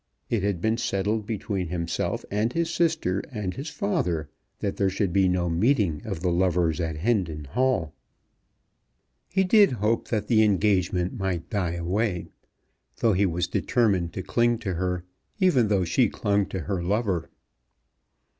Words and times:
It 0.31 0.41
had 0.41 0.61
been 0.61 0.77
settled 0.77 1.27
between 1.27 1.67
himself 1.67 2.25
and 2.31 2.51
his 2.51 2.73
sister 2.73 3.19
and 3.31 3.53
his 3.53 3.69
father 3.69 4.29
that 4.57 4.77
there 4.77 4.89
should 4.89 5.13
be 5.13 5.27
no 5.29 5.47
meeting 5.47 6.01
of 6.05 6.21
the 6.21 6.31
lovers 6.31 6.81
at 6.81 6.97
Hendon 6.97 7.43
Hall. 7.43 7.93
He 9.29 9.43
did 9.43 9.73
hope 9.73 10.07
that 10.07 10.25
the 10.25 10.41
engagement 10.41 11.13
might 11.19 11.51
die 11.51 11.73
away, 11.73 12.29
though 12.97 13.13
he 13.13 13.27
was 13.27 13.47
determined 13.47 14.11
to 14.13 14.23
cling 14.23 14.57
to 14.65 14.73
her 14.73 15.03
even 15.39 15.67
though 15.67 15.85
she 15.85 16.09
clung 16.09 16.47
to 16.47 16.61
her 16.61 16.81
lover. 16.81 17.29